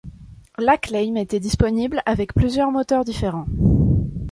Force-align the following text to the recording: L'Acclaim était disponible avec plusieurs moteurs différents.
L'Acclaim 0.57 1.13
était 1.15 1.39
disponible 1.39 2.01
avec 2.07 2.33
plusieurs 2.33 2.71
moteurs 2.71 3.05
différents. 3.05 3.45